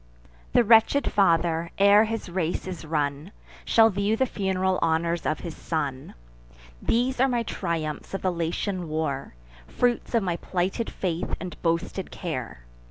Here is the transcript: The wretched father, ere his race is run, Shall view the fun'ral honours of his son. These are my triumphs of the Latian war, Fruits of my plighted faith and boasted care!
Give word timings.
The 0.53 0.63
wretched 0.63 1.11
father, 1.11 1.69
ere 1.77 2.05
his 2.05 2.27
race 2.27 2.65
is 2.65 2.83
run, 2.85 3.31
Shall 3.65 3.91
view 3.91 4.17
the 4.17 4.25
fun'ral 4.25 4.79
honours 4.81 5.27
of 5.27 5.41
his 5.41 5.55
son. 5.55 6.15
These 6.81 7.19
are 7.19 7.27
my 7.29 7.43
triumphs 7.43 8.15
of 8.15 8.23
the 8.23 8.31
Latian 8.33 8.89
war, 8.89 9.35
Fruits 9.67 10.15
of 10.15 10.23
my 10.23 10.37
plighted 10.37 10.89
faith 10.89 11.35
and 11.39 11.55
boasted 11.61 12.09
care! 12.09 12.65